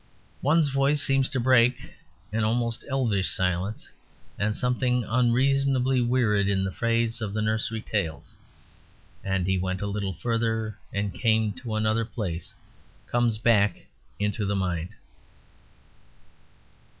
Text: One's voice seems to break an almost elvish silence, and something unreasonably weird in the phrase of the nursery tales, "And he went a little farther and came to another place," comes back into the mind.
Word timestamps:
One's 0.41 0.69
voice 0.69 0.99
seems 0.99 1.29
to 1.29 1.39
break 1.39 1.93
an 2.33 2.43
almost 2.43 2.83
elvish 2.89 3.29
silence, 3.29 3.91
and 4.39 4.57
something 4.57 5.03
unreasonably 5.07 6.01
weird 6.01 6.47
in 6.47 6.63
the 6.63 6.71
phrase 6.71 7.21
of 7.21 7.35
the 7.35 7.41
nursery 7.43 7.81
tales, 7.83 8.35
"And 9.23 9.45
he 9.45 9.59
went 9.59 9.83
a 9.83 9.85
little 9.85 10.13
farther 10.13 10.79
and 10.91 11.13
came 11.13 11.51
to 11.53 11.75
another 11.75 12.03
place," 12.03 12.55
comes 13.05 13.37
back 13.37 13.85
into 14.17 14.43
the 14.43 14.55
mind. 14.55 14.89